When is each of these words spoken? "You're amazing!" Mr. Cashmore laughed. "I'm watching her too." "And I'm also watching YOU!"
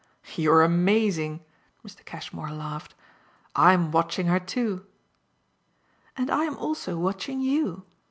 "You're 0.35 0.63
amazing!" 0.63 1.45
Mr. 1.85 2.03
Cashmore 2.03 2.49
laughed. 2.49 2.95
"I'm 3.55 3.91
watching 3.91 4.25
her 4.25 4.39
too." 4.39 4.87
"And 6.17 6.31
I'm 6.31 6.57
also 6.57 6.97
watching 6.97 7.39
YOU!" 7.39 7.83